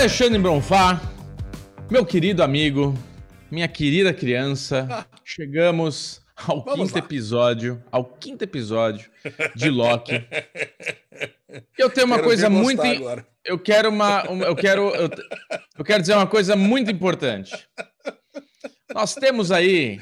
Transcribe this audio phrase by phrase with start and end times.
[0.00, 0.98] Alexandre Bronfá,
[1.90, 2.94] meu querido amigo,
[3.50, 7.04] minha querida criança, chegamos ao Vamos quinto lá.
[7.04, 9.10] episódio, ao quinto episódio
[9.54, 10.12] de Loki.
[11.76, 12.82] Eu tenho uma Quero coisa muito,
[13.44, 15.10] eu quero uma, uma- eu quero, eu,
[15.76, 17.52] eu quero dizer uma coisa muito importante.
[18.94, 20.00] Nós temos aí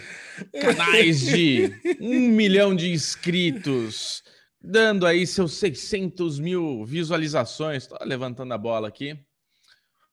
[0.61, 4.23] canais de um milhão de inscritos,
[4.63, 7.85] dando aí seus 600 mil visualizações.
[7.85, 9.19] Estou levantando a bola aqui.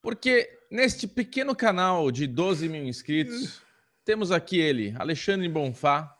[0.06, 3.60] Porque neste pequeno canal de 12 mil inscritos,
[4.06, 6.16] temos aqui ele, Alexandre Bonfá,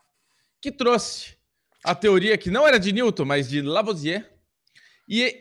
[0.60, 1.36] que trouxe
[1.84, 4.28] a teoria que não era de Newton, mas de Lavoisier.
[5.08, 5.40] E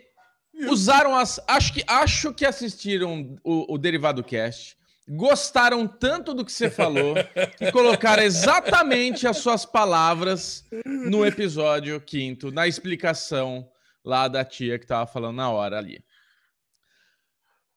[0.70, 1.40] usaram as.
[1.48, 4.78] Acho que, acho que assistiram o, o Derivado Cast.
[5.10, 7.16] Gostaram tanto do que você falou
[7.58, 13.68] que colocaram exatamente as suas palavras no episódio quinto, na explicação
[14.04, 16.06] lá da tia que tava falando na hora ali.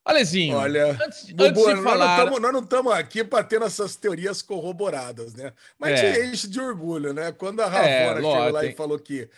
[0.09, 2.25] Alezinho, Olha, antes, antes Bubu, de nós falar.
[2.39, 5.53] nós não estamos aqui para ter essas teorias corroboradas, né?
[5.77, 6.13] Mas É.
[6.13, 7.31] te enche de orgulho, né?
[7.31, 9.29] Quando a Ravona chegou lógico, lá tem- e falou que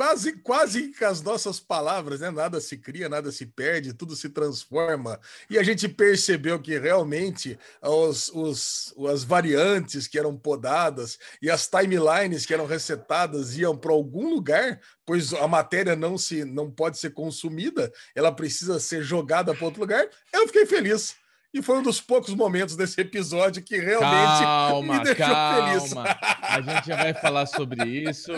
[0.00, 2.30] quase, quase que as nossas palavras, né?
[2.30, 5.20] Nada se cria, nada se perde, tudo se transforma.
[5.50, 11.68] E a gente percebeu que realmente os, os, as variantes que eram podadas e as
[11.68, 16.96] timelines que eram resetadas iam para algum lugar, pois a matéria não se não pode
[16.96, 20.08] ser consumida, ela precisa ser jogada para outro lugar.
[20.32, 21.14] Eu fiquei feliz.
[21.52, 25.94] E foi um dos poucos momentos desse episódio que realmente Calma, me deixou feliz.
[25.94, 26.18] calma.
[26.42, 28.30] A gente já vai falar sobre isso.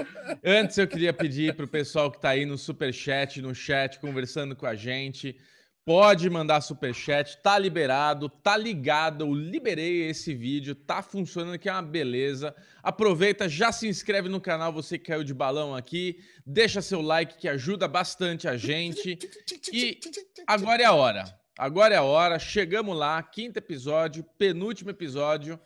[0.42, 4.56] Antes eu queria pedir para o pessoal que está aí no superchat, no chat, conversando
[4.56, 5.36] com a gente.
[5.84, 9.24] Pode mandar superchat, tá liberado, tá ligado.
[9.24, 12.54] Eu liberei esse vídeo, tá funcionando, que é uma beleza.
[12.82, 16.20] Aproveita, já se inscreve no canal, você que caiu de balão aqui.
[16.46, 19.18] Deixa seu like que ajuda bastante a gente.
[19.72, 19.98] E
[20.46, 21.41] Agora é a hora.
[21.58, 22.38] Agora é a hora.
[22.38, 25.60] Chegamos lá, quinto episódio, penúltimo episódio.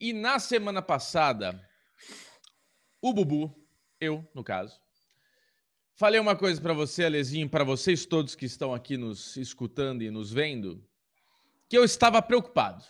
[0.00, 1.60] E na semana passada,
[3.00, 3.54] o Bubu,
[4.00, 4.80] eu, no caso,
[5.94, 10.10] falei uma coisa pra você, Alezinho, pra vocês todos que estão aqui nos escutando e
[10.10, 10.84] nos vendo,
[11.68, 12.84] que eu estava preocupado.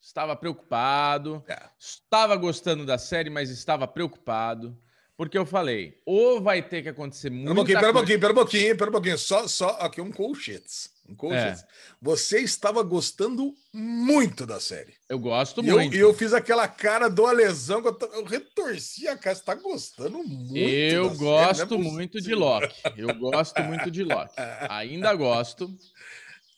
[0.00, 1.68] Estava preocupado, É.
[1.78, 4.76] estava gostando da série, mas estava preocupado.
[5.16, 8.20] Porque eu falei, ou vai ter que acontecer Pera muita um pouquinho, pera um pouquinho,
[8.20, 9.18] pera um pouquinho, pera um pouquinho.
[9.18, 10.90] Só, só aqui um colchetes.
[11.12, 11.64] Um colchetes.
[12.00, 14.94] Você estava gostando muito da série.
[15.08, 15.94] Eu gosto E eu, muito.
[15.96, 19.36] e eu fiz aquela cara do Alesão, que eu, eu retorci a cara.
[19.36, 20.56] Você tá gostando muito.
[20.56, 22.34] Eu série, gosto é muito de.
[22.34, 22.74] Loki.
[22.96, 24.34] Eu gosto muito de Loki.
[24.70, 25.70] Ainda gosto,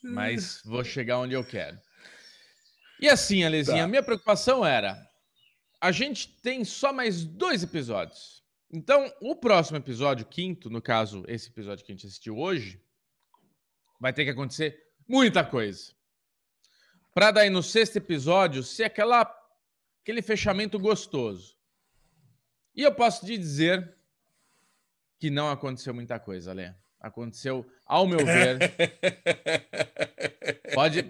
[0.03, 1.77] mas vou chegar onde eu quero.
[2.99, 3.83] E assim, Alezinha, Tá.
[3.83, 4.97] a minha preocupação era:
[5.81, 8.35] a gente tem só mais dois episódios.
[8.73, 12.81] Então, o próximo episódio, quinto, no caso, esse episódio que a gente assistiu hoje,
[13.99, 15.93] vai ter que acontecer muita coisa.
[17.13, 19.21] Pra daí no sexto episódio ser aquela,
[20.01, 21.55] aquele fechamento gostoso.
[22.75, 23.95] E eu posso te dizer
[25.17, 26.73] que não aconteceu muita coisa, Lê.
[26.99, 28.59] Aconteceu, ao meu ver.
[30.73, 31.03] pode,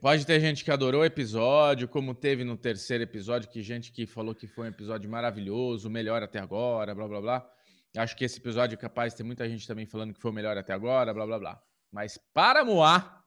[0.00, 4.06] pode ter gente que adorou o episódio, como teve no terceiro episódio, que gente que
[4.06, 7.50] falou que foi um episódio maravilhoso, melhor até agora, blá blá blá.
[7.98, 10.34] Acho que esse episódio é capaz de ter muita gente também falando que foi o
[10.34, 11.62] melhor até agora, blá blá blá.
[11.92, 13.22] Mas para Moá,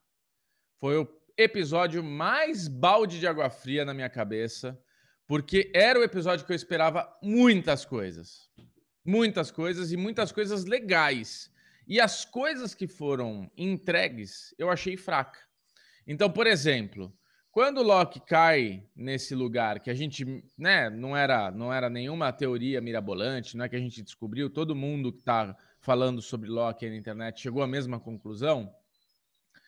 [0.79, 4.77] foi o episódio mais balde de água fria na minha cabeça,
[5.27, 8.49] porque era o episódio que eu esperava muitas coisas.
[9.05, 11.51] Muitas coisas e muitas coisas legais.
[11.87, 15.39] E as coisas que foram entregues, eu achei fraca.
[16.07, 17.15] Então, por exemplo,
[17.51, 20.25] quando o Loki cai nesse lugar que a gente,
[20.57, 24.75] né, não era, não era nenhuma teoria mirabolante, não é que a gente descobriu, todo
[24.75, 25.55] mundo que tá
[25.85, 28.75] falando sobre aí na internet chegou à mesma conclusão,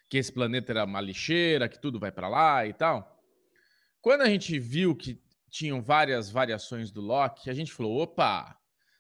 [0.09, 3.22] que esse planeta era uma lixeira, que tudo vai para lá e tal.
[4.01, 8.57] Quando a gente viu que tinham várias variações do Loki, a gente falou, opa,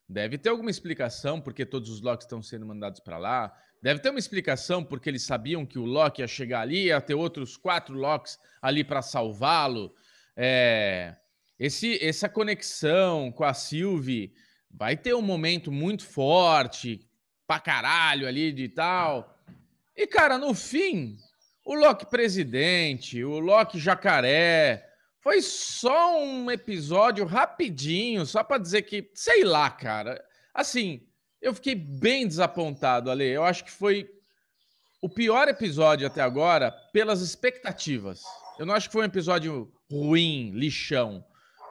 [0.07, 3.51] deve ter alguma explicação porque todos os Locks estão sendo mandados para lá.
[3.81, 7.15] Deve ter uma explicação porque eles sabiam que o Loki ia chegar ali, ia ter
[7.15, 9.91] outros quatro Locks ali para salvá-lo.
[10.35, 11.15] É,
[11.57, 14.35] esse, essa conexão com a Sylvie
[14.69, 17.06] vai ter um momento muito forte,
[17.47, 19.35] pra caralho ali de tal.
[19.95, 21.17] E, cara, no fim,
[21.65, 24.87] o Loki presidente, o Loki jacaré,
[25.21, 30.23] foi só um episódio rapidinho, só pra dizer que, sei lá, cara.
[30.53, 31.07] Assim,
[31.41, 33.25] eu fiquei bem desapontado, Ale.
[33.25, 34.09] Eu acho que foi
[35.01, 38.21] o pior episódio até agora pelas expectativas.
[38.57, 41.23] Eu não acho que foi um episódio ruim, lixão,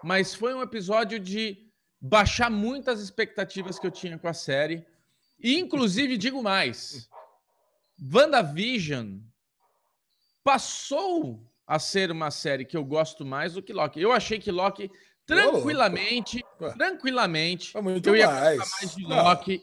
[0.02, 1.58] mas foi um episódio de
[2.00, 4.87] baixar muitas expectativas que eu tinha com a série.
[5.38, 7.09] E, inclusive, digo mais:
[8.12, 9.19] WandaVision
[10.43, 14.00] passou a ser uma série que eu gosto mais do que Loki.
[14.00, 14.91] Eu achei que Loki
[15.27, 16.44] tranquilamente,
[16.79, 17.73] tranquilamente,
[18.05, 18.59] eu ia mais.
[18.59, 19.62] mais de Loki.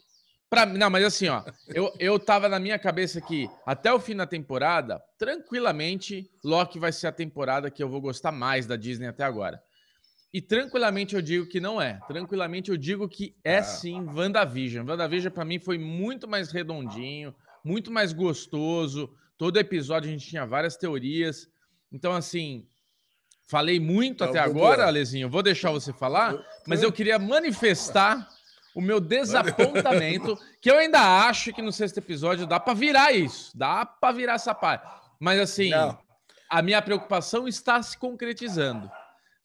[0.49, 4.15] Pra, não, mas assim, ó, eu, eu tava na minha cabeça que até o fim
[4.15, 9.07] da temporada, tranquilamente, Loki vai ser a temporada que eu vou gostar mais da Disney
[9.07, 9.63] até agora.
[10.33, 11.99] E tranquilamente eu digo que não é.
[12.07, 13.63] Tranquilamente eu digo que é ah.
[13.63, 14.89] sim WandaVision.
[14.89, 19.13] WandaVision para mim foi muito mais redondinho, muito mais gostoso.
[19.37, 21.47] Todo episódio a gente tinha várias teorias.
[21.91, 22.65] Então, assim,
[23.47, 25.29] falei muito até agora, Alezinho.
[25.29, 26.35] Vou deixar você falar,
[26.65, 28.27] mas eu queria manifestar
[28.73, 33.55] o meu desapontamento, que eu ainda acho que no sexto episódio dá para virar isso.
[33.55, 34.89] Dá para virar essa parte.
[35.19, 35.95] Mas, assim, não.
[36.49, 38.89] a minha preocupação está se concretizando.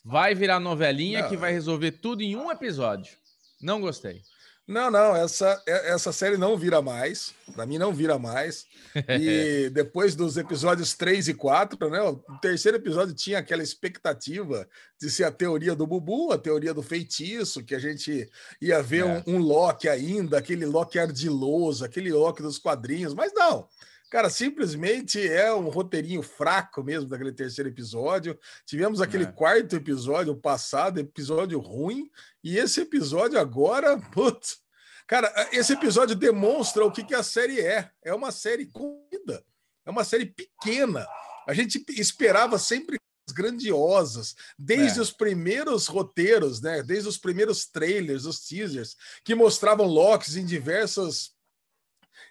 [0.08, 1.28] Vai virar novelinha não.
[1.28, 3.12] que vai resolver tudo em um episódio.
[3.60, 4.22] Não gostei.
[4.66, 7.34] Não, não, essa, é, essa série não vira mais.
[7.54, 8.64] Para mim, não vira mais.
[9.06, 12.00] E depois dos episódios 3 e 4, né?
[12.00, 14.66] O terceiro episódio tinha aquela expectativa
[14.98, 18.30] de ser a teoria do Bubu, a teoria do feitiço, que a gente
[18.62, 19.22] ia ver é.
[19.26, 23.68] um, um Loki ainda, aquele Loki ardiloso, aquele Loki dos quadrinhos, mas não.
[24.10, 28.38] Cara, simplesmente é um roteirinho fraco mesmo daquele terceiro episódio.
[28.64, 29.32] Tivemos aquele é.
[29.32, 32.10] quarto episódio passado, episódio ruim,
[32.42, 34.60] e esse episódio agora, putz.
[35.06, 37.90] Cara, esse episódio demonstra o que, que a série é.
[38.02, 39.44] É uma série corrida,
[39.84, 41.06] é uma série pequena.
[41.46, 42.98] A gente esperava sempre
[43.32, 45.02] grandiosas, desde é.
[45.02, 46.82] os primeiros roteiros, né?
[46.82, 51.32] Desde os primeiros trailers, os teasers, que mostravam Locks em diversas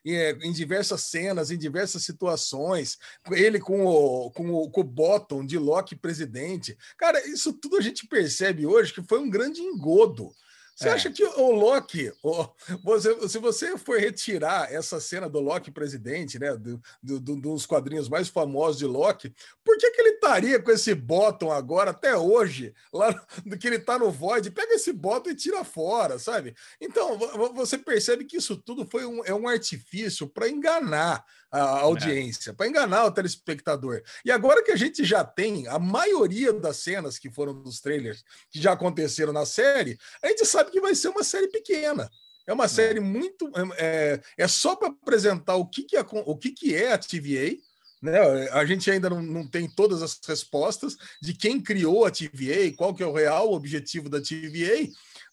[0.06, 2.98] em diversas cenas, em diversas situações,
[3.31, 6.78] ele com o, com o, com o Bottom de Loki presidente.
[6.98, 10.31] Cara, isso tudo a gente percebe hoje que foi um grande engodo.
[10.78, 10.92] Você é.
[10.92, 12.48] acha que o Loki, o,
[12.84, 17.66] você, se você for retirar essa cena do Loki presidente, né, do, do, do, dos
[17.66, 19.34] quadrinhos mais famosos de Loki,
[19.66, 23.10] por que, que ele estaria com esse bottom agora, até hoje, lá
[23.44, 24.52] do que ele está no Void?
[24.52, 26.56] Pega esse bottom e tira fora, sabe?
[26.80, 27.18] Então,
[27.56, 32.54] você percebe que isso tudo foi um, é um artifício para enganar a audiência, é.
[32.54, 34.02] para enganar o telespectador.
[34.24, 38.24] E agora que a gente já tem a maioria das cenas que foram dos trailers
[38.52, 42.10] que já aconteceram na série, a gente sabe que vai ser uma série pequena.
[42.46, 42.69] É uma é.
[42.69, 43.52] série muito.
[43.78, 47.58] É, é só para apresentar o que, que, é, o que, que é a TVA.
[48.02, 48.19] Né?
[48.52, 52.94] A gente ainda não, não tem todas as respostas de quem criou a TVA, qual
[52.94, 54.88] que é o real objetivo da TVA,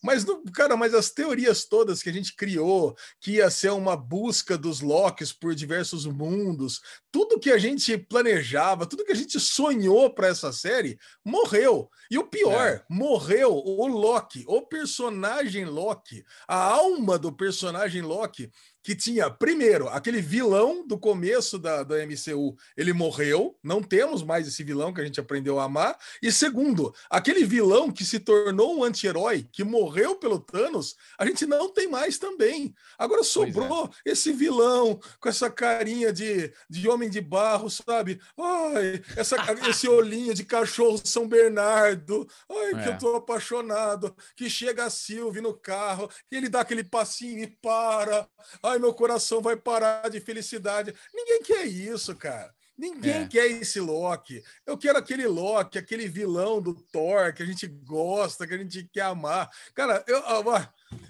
[0.05, 0.23] mas,
[0.53, 4.83] cara, mas as teorias todas que a gente criou, que ia ser uma busca dos
[4.83, 10.29] Locks por diversos mundos, tudo que a gente planejava, tudo que a gente sonhou para
[10.29, 11.89] essa série, morreu.
[12.11, 12.85] E o pior, é.
[12.91, 18.51] morreu o Loki, o personagem Loki, a alma do personagem Loki
[18.85, 24.47] que tinha, primeiro, aquele vilão do começo da, da MCU, ele morreu, não temos mais
[24.47, 28.77] esse vilão que a gente aprendeu a amar, e segundo, aquele vilão que se tornou
[28.77, 32.75] um anti-herói, que morreu pelo Thanos, a gente não tem mais também.
[32.99, 34.11] Agora sobrou é.
[34.11, 38.21] esse vilão com essa carinha de, de homem de barro, sabe?
[38.39, 39.37] Ai, essa,
[39.67, 42.83] esse olhinho de cachorro São Bernardo, ai, é.
[42.83, 42.99] que eu é.
[42.99, 48.29] tô apaixonado, que chega a Sylvie no carro, e ele dá aquele passinho e para,
[48.63, 50.95] ai, ai, meu coração vai parar de felicidade.
[51.15, 52.53] Ninguém quer isso, cara.
[52.77, 53.29] Ninguém é.
[53.29, 54.43] quer esse Loki.
[54.67, 58.89] Eu quero aquele Loki, aquele vilão do Thor que a gente gosta, que a gente
[58.93, 59.49] quer amar.
[59.75, 60.21] Cara, eu,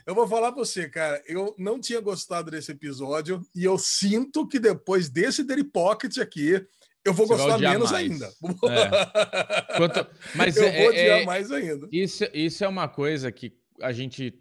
[0.06, 1.22] eu vou falar pra você, cara.
[1.26, 6.62] Eu não tinha gostado desse episódio e eu sinto que depois desse Daily Pocket aqui,
[7.02, 8.10] eu vou você gostar menos mais.
[8.10, 8.26] ainda.
[8.26, 9.76] É.
[9.78, 10.06] Quanto...
[10.34, 11.88] Mas eu é, vou odiar é, mais ainda.
[11.90, 14.38] Isso, isso é uma coisa que a gente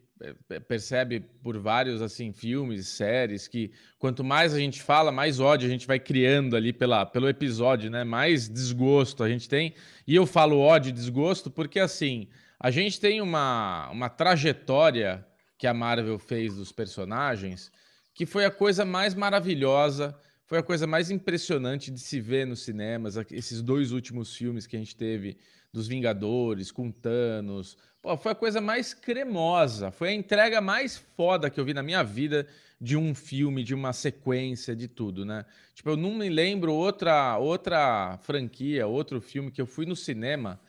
[0.67, 5.71] percebe por vários assim filmes, séries que quanto mais a gente fala, mais ódio a
[5.71, 8.03] gente vai criando ali pela, pelo episódio, né?
[8.03, 9.73] Mais desgosto a gente tem.
[10.07, 12.27] E eu falo ódio e desgosto porque assim,
[12.59, 15.25] a gente tem uma, uma trajetória
[15.57, 17.71] que a Marvel fez dos personagens
[18.13, 20.15] que foi a coisa mais maravilhosa,
[20.45, 24.75] foi a coisa mais impressionante de se ver nos cinemas, esses dois últimos filmes que
[24.75, 25.37] a gente teve
[25.71, 31.49] dos Vingadores, com Thanos, Pô, foi a coisa mais cremosa, foi a entrega mais foda
[31.49, 32.45] que eu vi na minha vida
[32.79, 35.45] de um filme, de uma sequência, de tudo, né?
[35.73, 40.59] Tipo, eu não me lembro outra outra franquia, outro filme que eu fui no cinema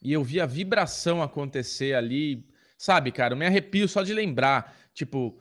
[0.00, 3.34] e eu vi a vibração acontecer ali, sabe, cara?
[3.34, 5.38] Eu me arrepio só de lembrar, tipo,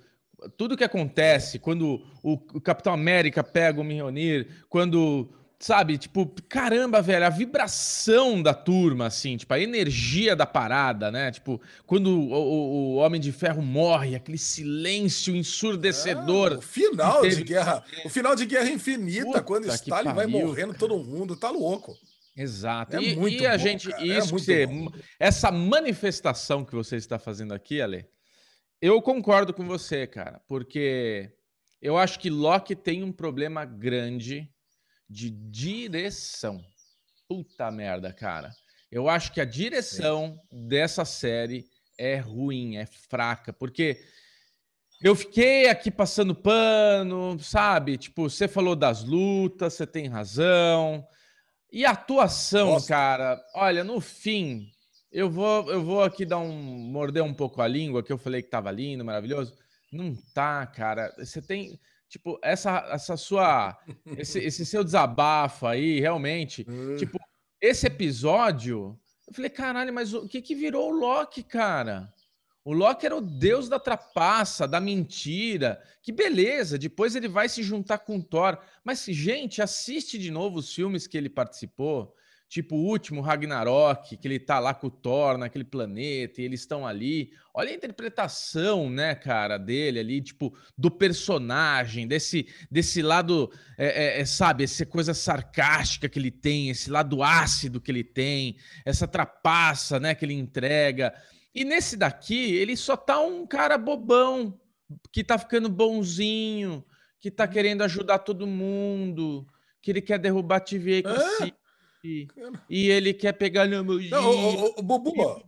[0.58, 7.26] tudo que acontece quando o, Capitão América pega o Mjolnir, quando sabe, tipo, caramba, velho,
[7.26, 11.32] a vibração da turma, assim, tipo, a energia da parada, né?
[11.32, 16.54] Tipo, quando o, o, o Homem de Ferro morre, aquele silêncio ensurdecedor.
[16.54, 20.74] Ah, o final de guerra, o final de Guerra Infinita, Puta quando Stalin vai morrendo
[20.76, 21.98] todo mundo, tá louco.
[22.36, 22.98] Exato.
[22.98, 24.04] É e, muito e a bom, gente, cara.
[24.04, 24.68] É isso é você,
[25.20, 28.06] essa manifestação que você está fazendo aqui, Ale,
[28.80, 31.32] eu concordo com você, cara, porque
[31.82, 34.48] eu acho que Loki tem um problema grande
[35.10, 36.64] de direção.
[37.28, 38.52] Puta merda, cara.
[38.92, 40.68] Eu acho que a direção Sim.
[40.68, 41.66] dessa série
[41.98, 44.00] é ruim, é fraca, porque
[45.02, 47.98] eu fiquei aqui passando pano, sabe?
[47.98, 51.06] Tipo, você falou das lutas, você tem razão.
[51.72, 52.88] E a atuação, Nossa.
[52.88, 54.72] cara, olha, no fim,
[55.12, 58.42] eu vou, eu vou aqui dar um morder um pouco a língua, que eu falei
[58.42, 59.56] que tava lindo, maravilhoso.
[59.92, 61.14] Não tá, cara.
[61.18, 63.78] Você tem, tipo, essa, essa sua,
[64.18, 66.98] esse, esse seu desabafo aí, realmente, uh.
[66.98, 67.20] tipo,
[67.60, 72.12] esse episódio, eu falei, caralho, mas o que que virou o Loki, cara?
[72.68, 75.82] O Loki era o deus da trapaça, da mentira.
[76.04, 78.58] Que beleza, depois ele vai se juntar com o Thor.
[78.84, 82.14] Mas, gente, assiste de novo os filmes que ele participou.
[82.50, 86.62] Tipo o último Ragnarok, que ele tá lá com o Thor naquele planeta e eles
[86.62, 87.34] estão ali.
[87.54, 94.22] Olha a interpretação, né, cara, dele ali, tipo, do personagem, desse, desse lado, é, é,
[94.22, 99.06] é sabe, essa coisa sarcástica que ele tem, esse lado ácido que ele tem, essa
[99.06, 101.14] trapaça, né, que ele entrega.
[101.54, 104.58] E nesse daqui, ele só tá um cara bobão,
[105.12, 106.86] que tá ficando bonzinho,
[107.20, 109.46] que tá querendo ajudar todo mundo,
[109.82, 111.04] que ele quer derrubar a TV
[111.38, 111.56] City,
[112.70, 115.44] e ele quer pegar no meu Não, o, o, o, Bubu,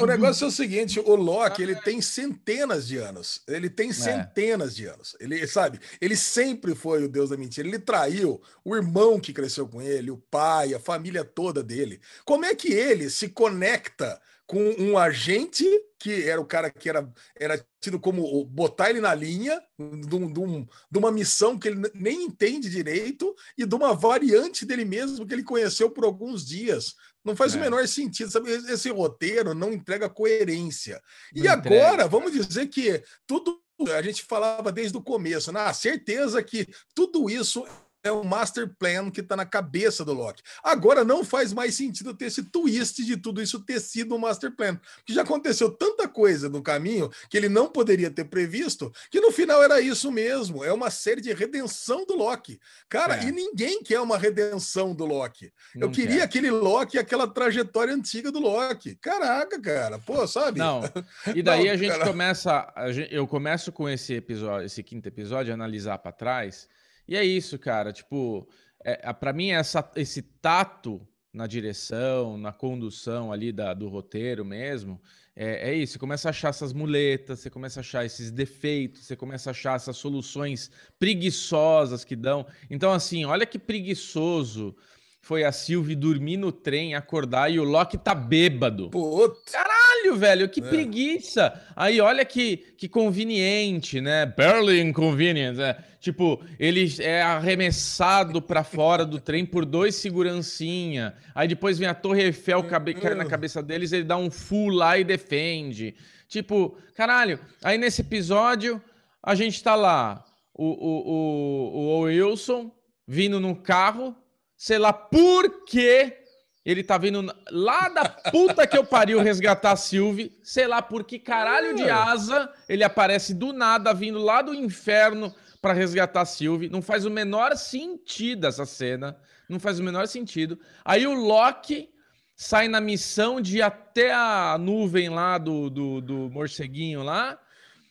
[0.00, 3.42] o, negócio é o seguinte, o Loki, ele tem centenas de anos.
[3.46, 3.92] Ele tem é.
[3.92, 4.74] centenas é.
[4.74, 5.16] de anos.
[5.20, 7.66] Ele, sabe, ele sempre foi o deus da mentira.
[7.66, 12.00] Ele traiu o irmão que cresceu com ele, o pai, a família toda dele.
[12.24, 15.64] Como é que ele se conecta com um agente
[15.98, 20.32] que era o cara que era, era tido como botar ele na linha de, um,
[20.32, 25.26] de, um, uma missão que ele nem entende direito e de uma variante dele mesmo
[25.26, 26.94] que ele conheceu por alguns dias.
[27.24, 27.58] Não faz é.
[27.58, 28.50] o menor sentido, sabe?
[28.50, 31.02] Esse roteiro não entrega coerência.
[31.34, 31.52] Não e entrega.
[31.52, 33.60] agora, vamos dizer que tudo
[33.94, 35.72] a gente falava desde o começo, na né?
[35.74, 37.66] certeza que tudo isso
[38.06, 40.42] é um master plan que está na cabeça do Loki.
[40.62, 44.54] Agora não faz mais sentido ter esse twist de tudo isso ter sido um master
[44.54, 49.20] plan, porque já aconteceu tanta coisa no caminho que ele não poderia ter previsto, que
[49.20, 52.60] no final era isso mesmo, é uma série de redenção do Loki.
[52.88, 53.24] Cara, é.
[53.24, 55.52] e ninguém quer uma redenção do Loki.
[55.74, 56.24] Não Eu queria quer.
[56.24, 58.96] aquele Loki, aquela trajetória antiga do Loki.
[58.96, 60.58] Caraca, cara, pô, sabe?
[60.58, 60.82] Não.
[61.34, 62.06] E daí não, a gente cara...
[62.06, 62.74] começa,
[63.10, 66.68] eu começo com esse episódio, esse quinto episódio, analisar para trás
[67.08, 67.92] e é isso, cara.
[67.92, 68.48] Tipo,
[68.84, 75.00] é, para mim, essa, esse tato na direção, na condução ali da, do roteiro mesmo,
[75.34, 75.94] é, é, isso.
[75.94, 79.52] Você começa a achar essas muletas, você começa a achar esses defeitos, você começa a
[79.52, 82.46] achar essas soluções preguiçosas que dão.
[82.70, 84.74] Então, assim, olha que preguiçoso
[85.20, 88.90] foi a Sylvie dormir no trem, acordar e o Loki tá bêbado.
[88.90, 89.50] Puta.
[89.50, 90.62] Caralho, velho, que é.
[90.62, 91.52] preguiça.
[91.74, 94.26] Aí olha que, que conveniente, né?
[94.26, 95.76] Barely inconvenient, né?
[95.98, 101.14] Tipo, ele é arremessado para fora do trem por dois segurancinha.
[101.34, 103.28] Aí depois vem a Torre Eiffel cabe, cai na hum.
[103.28, 105.96] cabeça deles, ele dá um full lá e defende.
[106.28, 107.40] Tipo, caralho.
[107.64, 108.80] Aí nesse episódio,
[109.20, 112.70] a gente tá lá, o, o, o, o Wilson
[113.06, 114.14] vindo no carro,
[114.56, 116.25] sei lá por que
[116.66, 121.04] ele tá vindo lá da puta que eu pariu resgatar a Sylvie, sei lá por
[121.04, 121.90] que caralho de é.
[121.90, 125.32] asa ele aparece do nada vindo lá do inferno
[125.62, 126.68] para resgatar a Sylvie.
[126.68, 129.16] Não faz o menor sentido essa cena,
[129.48, 130.58] não faz o menor sentido.
[130.84, 131.88] Aí o Loki
[132.34, 137.38] sai na missão de ir até a nuvem lá do, do, do morceguinho lá.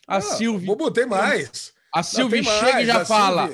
[0.06, 0.66] A ah, Sylvie.
[0.66, 1.72] Vou botar mais.
[1.94, 3.48] A Sylvie chega mais, e já fala.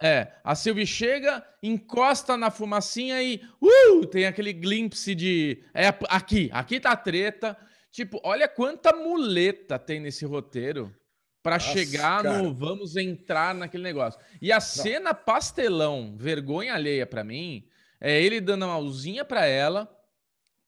[0.00, 6.50] É, a Sylvie chega, encosta na fumacinha e uh, tem aquele glimpse de é aqui,
[6.52, 7.56] aqui tá a treta.
[7.90, 10.94] Tipo, olha quanta muleta tem nesse roteiro
[11.42, 12.42] para chegar cara.
[12.42, 14.20] no vamos entrar naquele negócio.
[14.42, 14.60] E a Não.
[14.60, 17.66] cena pastelão, vergonha alheia para mim,
[17.98, 19.88] é ele dando a mãozinha para ela,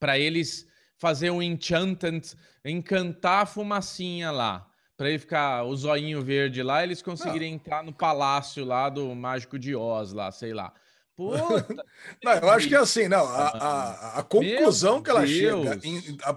[0.01, 0.67] para eles
[0.97, 2.23] fazer um enchantment,
[2.65, 4.68] encantar a fumacinha lá
[4.99, 9.57] para ele ficar o zoinho verde lá, eles conseguirem entrar no palácio lá do Mágico
[9.57, 10.73] de Oz, lá, sei lá.
[11.17, 11.87] Puta,
[12.23, 13.25] não, eu acho que é assim, não.
[13.25, 15.31] A, a, a conclusão que ela Deus.
[15.31, 16.37] chega, em, a,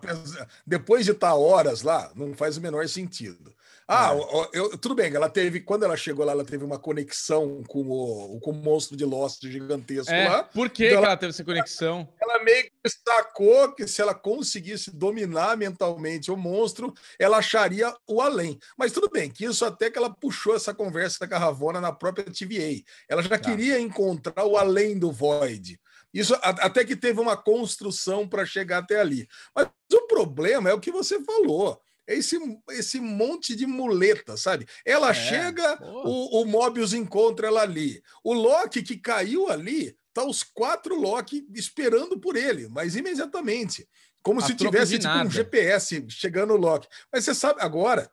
[0.66, 3.52] depois de estar horas lá, não faz o menor sentido.
[3.94, 4.58] Ah, é.
[4.58, 8.40] eu, tudo bem, ela teve, quando ela chegou lá, ela teve uma conexão com o,
[8.40, 10.44] com o monstro de Lost gigantesco é, lá.
[10.44, 12.08] Por que, então, que ela, ela, teve essa conexão?
[12.22, 18.22] Ela meio que destacou que se ela conseguisse dominar mentalmente o monstro, ela acharia o
[18.22, 18.58] além.
[18.78, 21.92] Mas tudo bem, que isso até que ela puxou essa conversa com a Ravona na
[21.92, 22.82] própria TVA.
[23.10, 23.40] Ela já tá.
[23.40, 25.78] queria encontrar o além do Void.
[26.14, 29.28] Isso até que teve uma construção para chegar até ali.
[29.54, 31.82] Mas o problema é o que você falou.
[32.12, 32.38] É esse,
[32.72, 34.68] esse monte de muleta, sabe?
[34.86, 38.04] Ela é, chega, o, o Mobius encontra ela ali.
[38.24, 43.88] O Loki que caiu ali, tá os quatro Loki esperando por ele, mas imediatamente.
[44.22, 46.88] Como a se tivesse tipo, um GPS chegando o Loki.
[47.12, 48.12] Mas você sabe, agora,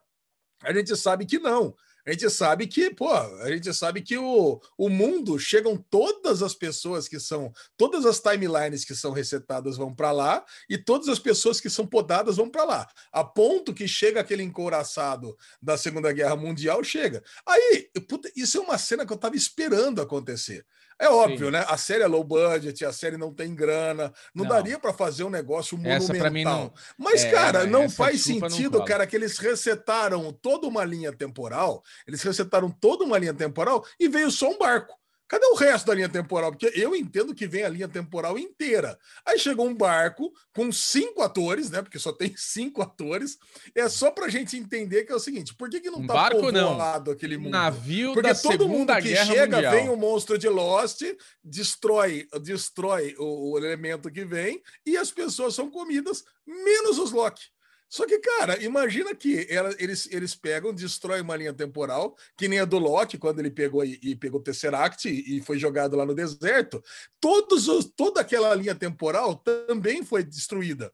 [0.63, 1.75] a gente sabe que não
[2.09, 6.55] a gente sabe que, pô, a gente sabe que o, o mundo chegam todas as
[6.55, 11.19] pessoas que são, todas as timelines que são resetadas vão para lá e todas as
[11.19, 12.87] pessoas que são podadas vão para lá.
[13.11, 17.23] A ponto que chega aquele encouraçado da Segunda Guerra Mundial, chega.
[17.45, 20.65] Aí, puta, isso é uma cena que eu tava esperando acontecer.
[20.99, 21.51] É óbvio, Sim.
[21.51, 21.65] né?
[21.67, 24.49] A série é low budget, a série não tem grana, não, não.
[24.49, 26.63] daria para fazer um negócio monumental.
[26.63, 26.73] Não...
[26.97, 32.21] Mas, é, cara, não faz sentido, cara, que eles resetaram toda uma linha temporal, eles
[32.21, 34.98] resetaram toda uma linha temporal e veio só um barco.
[35.29, 36.51] Cadê o resto da linha temporal?
[36.51, 38.97] Porque eu entendo que vem a linha temporal inteira.
[39.23, 41.83] Aí chegou um barco com cinco atores, né?
[41.83, 43.37] Porque só tem cinco atores.
[43.75, 46.15] É só pra gente entender que é o seguinte: por que, que não um tá
[46.15, 47.13] barco, povoado não.
[47.15, 47.51] aquele mundo?
[47.51, 49.71] Navio Porque da todo mundo que Guerra chega Mundial.
[49.71, 51.03] vem o monstro de Lost,
[51.43, 57.43] destrói, destrói o, o elemento que vem e as pessoas são comidas, menos os Loki.
[57.89, 62.59] Só que, cara, imagina que ela, eles, eles pegam, destroem uma linha temporal, que nem
[62.59, 65.97] a do Loki, quando ele pegou e, e pegou o Tesseract e, e, foi jogado
[65.97, 66.83] lá no deserto.
[67.19, 70.91] Todos os, toda aquela linha temporal também foi destruída.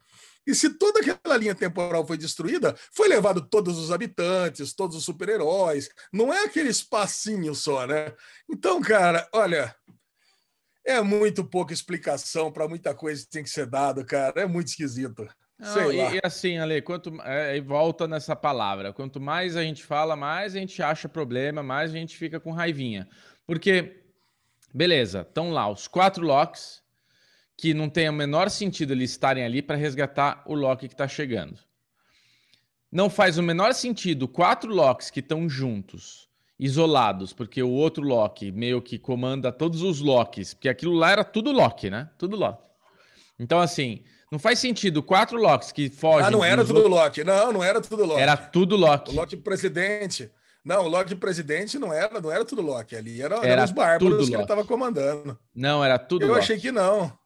[0.47, 5.03] E se toda aquela linha temporal foi destruída, foi levado todos os habitantes, todos os
[5.03, 5.89] super-heróis.
[6.13, 8.13] Não é aquele espacinho só, né?
[8.49, 9.75] Então, cara, olha,
[10.85, 14.43] é muito pouca explicação para muita coisa que tem que ser dado, cara.
[14.43, 15.27] É muito esquisito.
[15.57, 20.15] Não, e, e, assim, Ale, quanto é, volta nessa palavra, quanto mais a gente fala,
[20.15, 23.07] mais a gente acha problema, mais a gente fica com raivinha.
[23.45, 24.03] Porque,
[24.73, 26.83] beleza, estão lá os quatro locks
[27.57, 31.07] que não tem o menor sentido eles estarem ali para resgatar o lock que está
[31.07, 31.57] chegando.
[32.91, 38.51] Não faz o menor sentido quatro locks que estão juntos, isolados, porque o outro lock
[38.51, 42.09] meio que comanda todos os locks, porque aquilo lá era tudo lock, né?
[42.17, 42.61] Tudo lock.
[43.39, 44.03] Então, assim,
[44.35, 45.01] não faz sentido.
[45.01, 46.27] Quatro locks que fogem.
[46.27, 46.93] Ah, não era tudo outros...
[46.93, 47.23] Loki.
[47.23, 48.19] Não, não era tudo Loki.
[48.19, 49.11] Era tudo Loki.
[49.11, 50.29] O Loki presidente.
[50.63, 52.97] Não, o Loki presidente não era, não era tudo Loki.
[52.97, 55.39] Ali era, era os bárbaros que ele estava comandando.
[55.55, 56.39] Não, era tudo Eu Loki.
[56.41, 57.17] achei que não.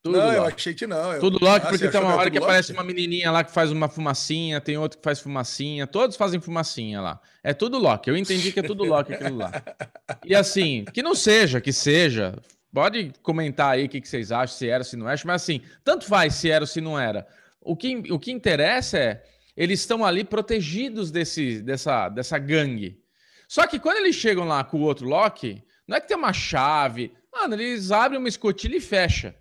[0.00, 0.36] Tudo não, Loki.
[0.36, 1.12] eu achei que não.
[1.12, 1.20] Eu...
[1.20, 2.50] Tudo Loki, ah, porque tem uma hora que Loki?
[2.50, 6.40] aparece uma menininha lá que faz uma fumacinha, tem outro que faz fumacinha, todos fazem
[6.40, 7.20] fumacinha lá.
[7.42, 8.10] É tudo Loki.
[8.10, 9.50] Eu entendi que é tudo Loki aquilo lá.
[10.24, 12.38] E assim, que não seja, que seja,
[12.74, 15.60] Pode comentar aí o que, que vocês acham, se era, se não era, mas assim,
[15.84, 17.24] tanto faz se era ou se não era.
[17.60, 19.24] O que, o que interessa é,
[19.56, 23.00] eles estão ali protegidos desse, dessa, dessa gangue.
[23.46, 26.32] Só que quando eles chegam lá com o outro Loki, não é que tem uma
[26.32, 27.14] chave.
[27.32, 29.36] Mano, eles abrem uma escotilha e fecha.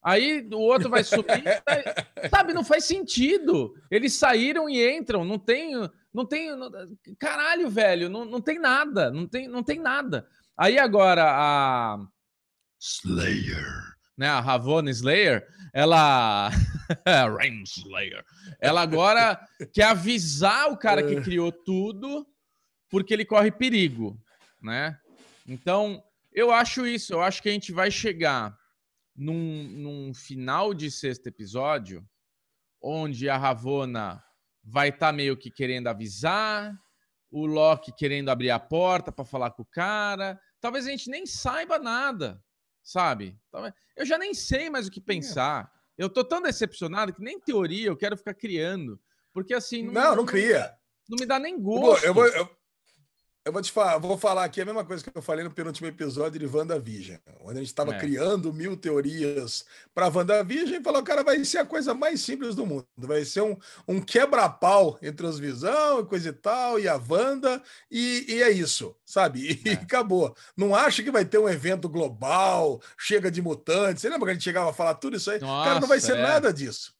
[0.00, 1.42] Aí o outro vai subir.
[2.30, 3.74] sabe, não faz sentido.
[3.90, 5.24] Eles saíram e entram.
[5.24, 5.72] Não tem.
[6.14, 6.54] Não tem.
[6.56, 6.70] Não,
[7.18, 8.08] caralho, velho.
[8.08, 9.10] Não, não tem nada.
[9.10, 10.26] Não tem, não tem nada.
[10.56, 11.98] Aí agora a.
[12.80, 13.96] Slayer.
[14.16, 16.50] Né, a Ravonna Slayer, ela.
[17.38, 18.24] Rain Slayer.
[18.60, 19.40] Ela agora
[19.72, 21.20] quer avisar o cara que é.
[21.20, 22.26] criou tudo,
[22.90, 24.20] porque ele corre perigo,
[24.60, 24.98] né?
[25.46, 27.12] Então, eu acho isso.
[27.12, 28.56] Eu acho que a gente vai chegar
[29.14, 32.04] num, num final de sexto episódio,
[32.82, 34.22] onde a Ravonna
[34.64, 36.76] vai estar tá meio que querendo avisar,
[37.30, 40.40] o Loki querendo abrir a porta para falar com o cara.
[40.60, 42.42] Talvez a gente nem saiba nada
[42.88, 43.38] sabe?
[43.94, 45.70] Eu já nem sei mais o que pensar.
[45.96, 48.98] Eu tô tão decepcionado que nem teoria eu quero ficar criando.
[49.32, 49.82] Porque assim.
[49.82, 50.74] Não, não, não cria.
[51.06, 52.04] Não me dá nem gosto.
[52.04, 52.48] Eu vou, eu,
[53.48, 55.88] eu vou te falar, vou falar aqui a mesma coisa que eu falei no penúltimo
[55.88, 57.98] episódio de WandaVision, onde a gente estava é.
[57.98, 62.66] criando mil teorias para WandaVision e falou, cara, vai ser a coisa mais simples do
[62.66, 62.86] mundo.
[62.98, 63.56] Vai ser um,
[63.88, 68.50] um quebra-pau entre os Visão e coisa e tal, e a Wanda, e, e é
[68.50, 69.58] isso, sabe?
[69.64, 69.72] E é.
[69.72, 70.36] acabou.
[70.54, 74.02] Não acho que vai ter um evento global, chega de mutantes.
[74.02, 75.40] Você lembra que a gente chegava a falar tudo isso aí?
[75.40, 76.22] Nossa, cara, não vai ser é.
[76.22, 76.97] nada disso.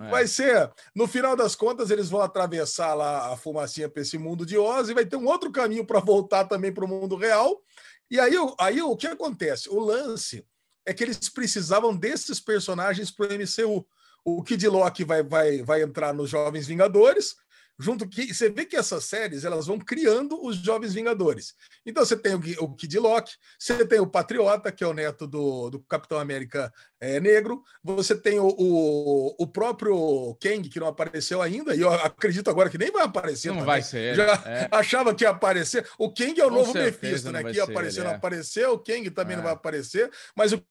[0.00, 0.10] É.
[0.10, 4.44] Vai ser, no final das contas, eles vão atravessar lá a fumacinha para esse mundo
[4.44, 7.62] de Oz e vai ter um outro caminho para voltar também para o mundo real.
[8.10, 9.68] E aí, aí o que acontece?
[9.68, 10.44] O lance
[10.86, 13.86] é que eles precisavam desses personagens para o MCU.
[14.24, 17.36] O Kid Loki vai, vai, vai entrar nos Jovens Vingadores,
[17.78, 21.54] junto que você vê que essas séries elas vão criando os jovens Vingadores.
[21.86, 25.26] Então você tem o, o Kid Loki, você tem o Patriota, que é o neto
[25.26, 30.88] do, do Capitão América é, Negro, você tem o, o, o, próprio Kang, que não
[30.88, 33.48] apareceu ainda, e eu acredito agora que nem vai aparecer.
[33.48, 33.66] Não também.
[33.66, 34.16] vai ser.
[34.16, 34.68] Já é.
[34.70, 35.88] achava que ia aparecer.
[35.96, 37.42] O Kang é o Com novo Mephisto, né?
[37.44, 37.58] Que ele,
[37.98, 38.14] não é.
[38.14, 39.46] apareceu, o Kang também não é.
[39.46, 40.62] vai aparecer, mas o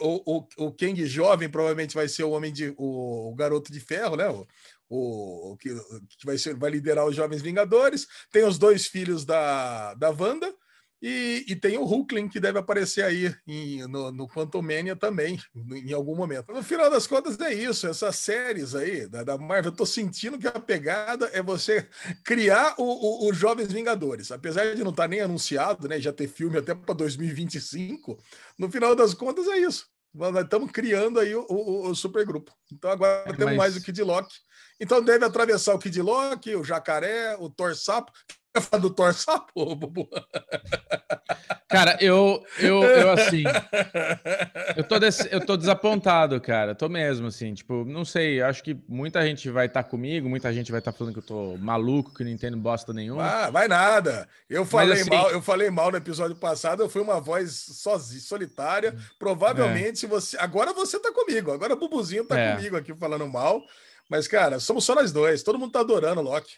[0.00, 3.80] o, o, o Kang jovem provavelmente vai ser o homem de o, o garoto de
[3.80, 4.28] ferro, né?
[4.28, 4.46] O,
[4.88, 5.74] o, que,
[6.18, 8.06] que vai, ser, vai liderar os Jovens Vingadores.
[8.30, 10.52] Tem os dois filhos da, da Wanda.
[11.06, 15.38] E, e tem o Hulkling, que deve aparecer aí em, no, no Quantum Mania também,
[15.54, 16.50] em algum momento.
[16.50, 17.86] No final das contas, é isso.
[17.86, 21.86] Essas séries aí da, da Marvel, eu tô sentindo que a pegada é você
[22.24, 24.32] criar os Jovens Vingadores.
[24.32, 26.00] Apesar de não estar tá nem anunciado, né?
[26.00, 28.18] Já ter filme até para 2025,
[28.58, 29.93] no final das contas é isso.
[30.14, 32.52] Nós estamos criando aí o, o, o supergrupo.
[32.72, 33.56] Então agora é, temos mas...
[33.56, 34.34] mais o Kid Loki.
[34.80, 38.12] Então deve atravessar o Kid Loki, o Jacaré, o Thor Sapo.
[38.12, 40.08] Quer falar do Thor Sapo, Bubu?
[41.68, 43.42] Cara, eu, eu, eu assim.
[44.76, 46.74] Eu tô, des, eu tô desapontado, cara.
[46.74, 47.54] Tô mesmo, assim.
[47.54, 48.42] Tipo, não sei.
[48.42, 51.20] Acho que muita gente vai estar tá comigo, muita gente vai estar tá falando que
[51.20, 53.24] eu tô maluco, que não entendo bosta nenhuma.
[53.24, 54.28] Ah, vai nada.
[54.50, 58.20] Eu falei assim, mal, eu falei mal no episódio passado, eu fui uma voz sozinha,
[58.20, 58.96] solitária.
[59.18, 60.08] Provavelmente é.
[60.08, 60.36] você.
[60.38, 61.52] Agora você tá comigo.
[61.52, 62.56] Agora o Bubuzinho tá é.
[62.56, 63.62] comigo aqui falando mal.
[64.08, 65.42] Mas, cara, somos só nós dois.
[65.42, 66.56] Todo mundo tá adorando o Loki.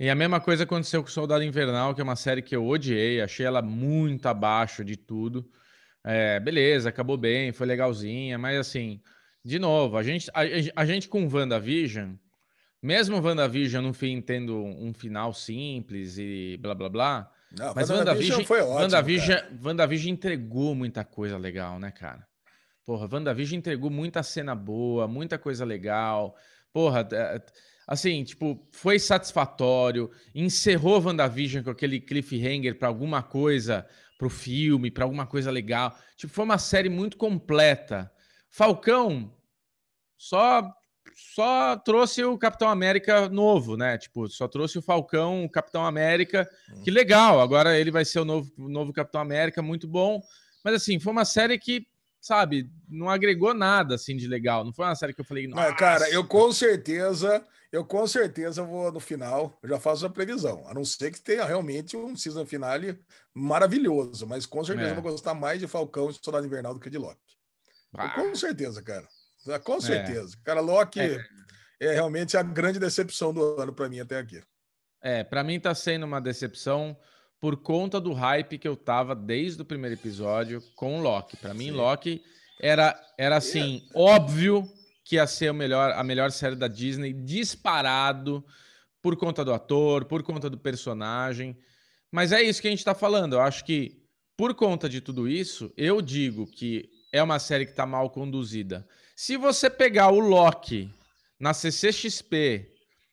[0.00, 3.20] E a mesma coisa aconteceu com Soldado Invernal, que é uma série que eu odiei,
[3.20, 5.50] achei ela muito abaixo de tudo.
[6.04, 9.02] É, beleza, acabou bem, foi legalzinha, mas assim,
[9.44, 10.42] de novo, a gente, a,
[10.76, 12.14] a gente com WandaVision,
[12.80, 18.44] mesmo WandaVision no fim tendo um final simples e blá blá blá, Não, mas WandaVision,
[18.44, 22.24] foi ótimo, WandaVision, WandaVision entregou muita coisa legal, né, cara?
[22.86, 26.34] Porra, WandaVision entregou muita cena boa, muita coisa legal.
[26.72, 27.06] Porra,
[27.88, 33.86] assim, tipo, foi satisfatório, encerrou WandaVision com aquele cliffhanger para alguma coisa,
[34.18, 35.98] pro filme, para alguma coisa legal.
[36.14, 38.12] Tipo, foi uma série muito completa.
[38.50, 39.34] Falcão
[40.18, 40.70] só
[41.34, 43.96] só trouxe o Capitão América novo, né?
[43.96, 46.48] Tipo, só trouxe o Falcão, o Capitão América.
[46.70, 46.82] Hum.
[46.82, 50.20] Que legal, agora ele vai ser o novo, o novo Capitão América, muito bom.
[50.62, 51.86] Mas assim, foi uma série que
[52.20, 54.62] sabe, não agregou nada assim de legal.
[54.64, 55.72] Não foi uma série que eu falei, Nossa.
[55.74, 60.66] cara, eu com certeza, eu com certeza vou no final, eu já faço a previsão,
[60.66, 62.98] a não ser que tenha realmente um season finale
[63.34, 64.90] maravilhoso, mas com certeza é.
[64.92, 67.20] eu vou gostar mais de Falcão e Soldado Invernal do que de Loki.
[67.94, 68.10] Ah.
[68.10, 69.06] Com certeza, cara.
[69.64, 69.80] Com é.
[69.80, 70.36] certeza.
[70.36, 70.44] É.
[70.44, 71.18] Cara, Loki é.
[71.80, 74.42] é realmente a grande decepção do ano para mim até aqui.
[75.02, 76.96] É, para mim tá sendo uma decepção
[77.40, 81.36] por conta do hype que eu tava desde o primeiro episódio com Loki.
[81.36, 82.22] Para mim, Loki
[82.60, 84.68] era, era assim, óbvio
[85.08, 88.44] que ia ser a melhor, a melhor série da Disney, disparado
[89.00, 91.56] por conta do ator, por conta do personagem.
[92.12, 93.32] Mas é isso que a gente está falando.
[93.32, 94.02] Eu acho que,
[94.36, 98.86] por conta de tudo isso, eu digo que é uma série que está mal conduzida.
[99.16, 100.92] Se você pegar o Loki
[101.40, 102.70] na CCXP,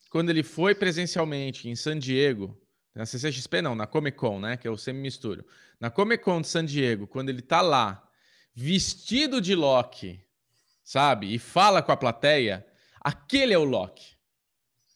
[0.09, 2.61] quando ele foi presencialmente em San Diego,
[2.93, 4.57] na CCXP não, na Comic Con, né?
[4.57, 5.45] Que eu sempre misturo.
[5.79, 8.05] Na Comic Con de San Diego, quando ele tá lá,
[8.53, 10.24] vestido de Loki,
[10.85, 11.33] sabe?
[11.33, 12.65] E fala com a plateia,
[13.01, 14.15] aquele é o Loki.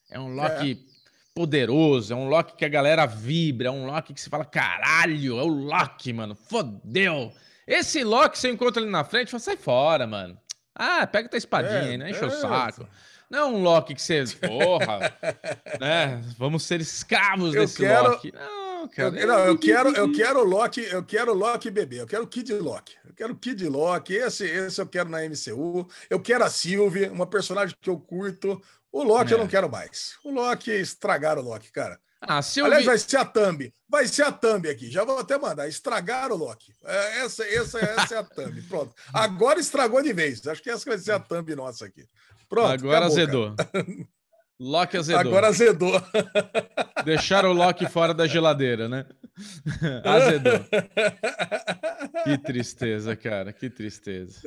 [0.09, 1.09] É um Loki é.
[1.33, 5.39] poderoso, é um Loki que a galera vibra, é um Loki que se fala, caralho,
[5.39, 6.35] é o Loki, mano.
[6.35, 7.33] Fodeu.
[7.67, 10.39] Esse Loki, você encontra ali na frente, fala, sai fora, mano.
[10.75, 12.11] Ah, pega tua espadinha é, aí, né?
[12.11, 12.87] Enche é, o saco.
[13.29, 14.23] Não é um Loki que você.
[14.39, 15.13] Porra!
[15.79, 16.21] né?
[16.37, 18.11] Vamos ser escravos eu desse quero...
[18.11, 18.31] Loki.
[18.31, 19.19] Não, cara.
[19.19, 22.95] Eu, não, eu quero, eu quero Loki, eu quero Loki bebê, eu quero Kid Loki.
[23.05, 25.87] Eu quero Kid Loki, esse, esse eu quero na MCU.
[26.09, 28.61] Eu quero a Sylvie, uma personagem que eu curto.
[28.91, 29.35] O Loki é.
[29.35, 30.15] eu não quero mais.
[30.23, 31.99] O Loki, estragaram o Loki, cara.
[32.21, 32.67] Ah, Sylvie...
[32.67, 33.73] Aliás, vai ser a thumb.
[33.87, 34.91] Vai ser a thumb aqui.
[34.91, 35.67] Já vou até mandar.
[35.67, 36.73] Estragaram o Loki.
[36.83, 38.61] É, essa, essa, essa é a thumb.
[38.67, 38.93] Pronto.
[39.13, 40.45] Agora estragou de vez.
[40.45, 42.05] Acho que essa vai ser a thumb nossa aqui.
[42.49, 42.71] Pronto.
[42.71, 43.55] Agora acabou, azedou.
[44.59, 45.21] Loki azedou.
[45.21, 46.01] Agora azedou.
[47.05, 49.05] Deixaram o Loki fora da geladeira, né?
[50.03, 50.59] azedou.
[52.25, 53.53] Que tristeza, cara.
[53.53, 54.41] Que tristeza.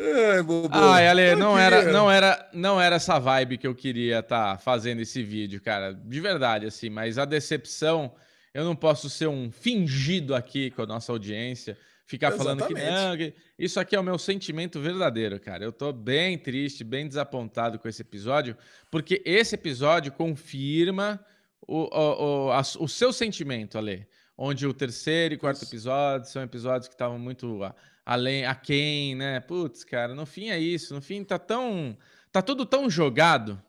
[0.71, 4.53] Ai, Ai Ale, não era, não, era, não era essa vibe que eu queria estar
[4.53, 5.95] tá fazendo esse vídeo, cara.
[5.95, 6.91] De verdade, assim.
[6.91, 8.13] Mas a decepção,
[8.53, 12.59] eu não posso ser um fingido aqui com a nossa audiência ficar Exatamente.
[12.59, 15.65] falando que não, que isso aqui é o meu sentimento verdadeiro, cara.
[15.65, 18.57] Eu tô bem triste, bem desapontado com esse episódio,
[18.91, 21.25] porque esse episódio confirma
[21.67, 24.07] o, o, o, a, o seu sentimento, Ale.
[24.37, 29.15] Onde o terceiro e quarto episódio são episódios que estavam muito a, além, a quem,
[29.15, 29.41] né?
[29.41, 30.95] Putz, cara, no fim é isso.
[30.95, 31.97] No fim tá tão.
[32.33, 33.63] Tá tudo tão jogado.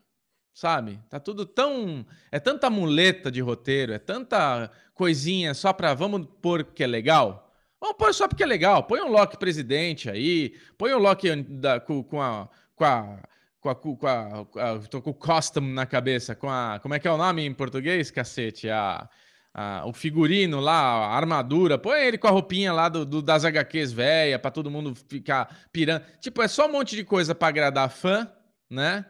[0.54, 1.00] sabe?
[1.10, 2.06] Tá tudo tão.
[2.30, 7.43] É tanta muleta de roteiro, é tanta coisinha só pra vamos pôr que é legal.
[7.92, 8.84] Pôr só porque é legal.
[8.84, 12.48] Põe um Loki presidente aí, põe um Loki da, com, com a.
[12.74, 13.18] Com a
[13.64, 16.78] com a, com a, com a, tô com o custom na cabeça, com a.
[16.80, 18.68] Como é que é o nome em português, cacete?
[18.68, 19.08] A,
[19.54, 23.44] a, o figurino lá, a armadura, põe ele com a roupinha lá do, do das
[23.44, 26.04] HQs velha, para todo mundo ficar pirando.
[26.20, 28.30] Tipo, é só um monte de coisa para agradar fã,
[28.68, 29.06] né?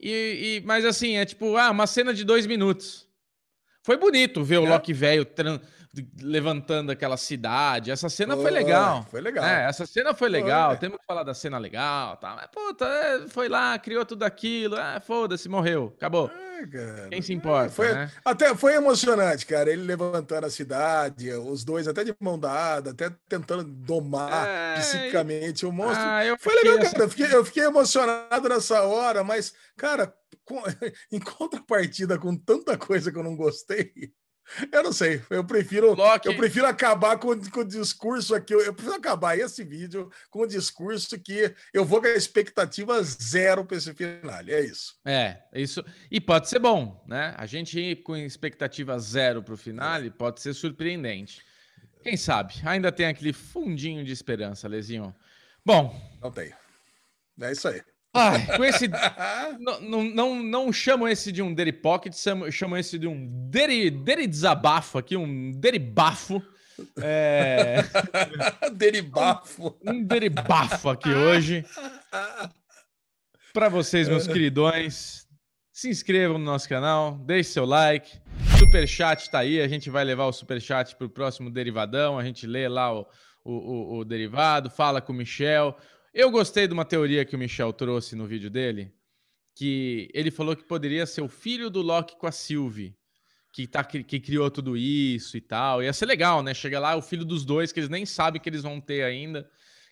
[0.00, 3.08] E, e, mas assim, é tipo, ah, uma cena de dois minutos.
[3.82, 4.58] Foi bonito ver é.
[4.58, 5.24] o Loki velho
[6.20, 7.90] levantando aquela cidade.
[7.90, 9.06] Essa cena foi, foi legal.
[9.10, 9.44] Foi legal.
[9.44, 10.70] É, essa cena foi legal.
[10.70, 10.78] Foi.
[10.78, 12.16] Temos que falar da cena legal.
[12.16, 12.34] Tá?
[12.34, 14.76] Mas, puta, é, foi lá, criou tudo aquilo.
[14.76, 15.92] É, foda-se, morreu.
[15.96, 16.30] Acabou.
[16.30, 17.70] É, Quem se importa?
[17.70, 18.10] Foi, né?
[18.24, 19.70] Até foi emocionante, cara.
[19.70, 24.74] Ele levantando a cidade, os dois até de mão dada, até tentando domar é...
[24.74, 26.04] psiquicamente o monstro.
[26.04, 27.04] Ah, foi legal, cara.
[27.04, 30.12] Eu fiquei, eu fiquei emocionado nessa hora, mas, cara,
[30.44, 30.60] com,
[31.12, 34.12] em contrapartida com tanta coisa que eu não gostei.
[34.72, 38.54] Eu não sei, eu prefiro, eu prefiro acabar com, com o discurso aqui.
[38.54, 43.64] Eu prefiro acabar esse vídeo com o discurso que eu vou com a expectativa zero
[43.64, 44.40] para esse final.
[44.46, 44.98] É isso.
[45.04, 45.84] É, isso.
[46.10, 47.34] E pode ser bom, né?
[47.36, 50.10] A gente ir com expectativa zero para o final é.
[50.10, 51.44] pode ser surpreendente.
[52.02, 52.54] Quem sabe?
[52.64, 55.14] Ainda tem aquele fundinho de esperança, Lezinho.
[55.64, 55.94] Bom.
[56.22, 56.52] Não tem.
[57.40, 57.82] É isso aí.
[58.14, 58.88] Ai, com esse.
[59.60, 62.14] não, não, não, não chamam esse de um Deri Pocket,
[62.50, 66.42] chamam, esse de um Deri, Deri Desabafo aqui, um Deribafo.
[67.00, 67.78] É...
[68.72, 69.76] deribafo.
[69.84, 71.64] Um, um deribafo aqui hoje.
[73.52, 75.26] Para vocês, meus queridões,
[75.72, 78.18] se inscrevam no nosso canal, deixe seu like.
[78.58, 82.18] Superchat está aí, a gente vai levar o superchat para o próximo Derivadão.
[82.18, 83.06] A gente lê lá o,
[83.44, 85.76] o, o, o derivado, fala com o Michel.
[86.12, 88.92] Eu gostei de uma teoria que o Michel trouxe no vídeo dele,
[89.54, 92.96] que ele falou que poderia ser o filho do Loki com a Sylvie,
[93.52, 95.82] que, tá, que criou tudo isso e tal.
[95.82, 96.54] Ia ser legal, né?
[96.54, 99.48] Chega lá o filho dos dois, que eles nem sabem que eles vão ter ainda,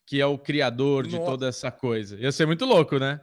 [0.07, 2.17] que é o criador de toda essa coisa.
[2.17, 3.21] Ia ser muito louco, né?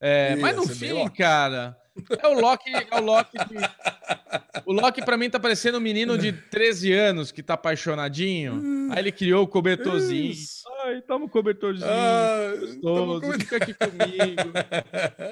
[0.00, 1.76] É, mas no fim, cara,
[2.22, 3.54] é o Loki, é o Loki que...
[4.66, 8.90] O Loki pra mim tá parecendo um menino de 13 anos que tá apaixonadinho.
[8.90, 10.32] Aí ele criou o cobertorzinho.
[10.32, 10.64] Isso.
[10.84, 11.90] Ai, toma um cobertorzinho.
[11.90, 13.40] Ah, gostoso, cobertor...
[13.40, 14.52] fica aqui comigo.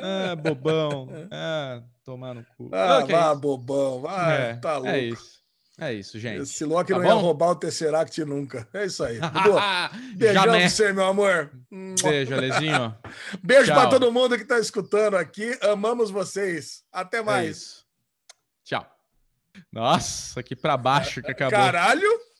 [0.02, 1.08] Ah, bobão.
[1.30, 2.70] Ah, tomar no cu.
[2.72, 4.00] Ah, vá, bobão.
[4.00, 4.88] Vai, é, tá é louco.
[4.88, 5.42] É isso.
[5.78, 6.42] É isso, gente.
[6.42, 7.14] Esse Loki tá não bom?
[7.16, 8.68] ia roubar o Tesseract nunca.
[8.72, 9.18] É isso aí.
[10.14, 11.50] Beijão pra você, meu amor.
[12.02, 12.94] Beijo, Alezinho.
[13.42, 13.80] Beijo Tchau.
[13.80, 15.58] pra todo mundo que tá escutando aqui.
[15.62, 16.84] Amamos vocês.
[16.92, 17.78] Até é mais.
[17.78, 17.81] É
[18.64, 18.86] Tchau.
[19.70, 21.58] Nossa, aqui para baixo que acabou.
[21.58, 22.31] Caralho!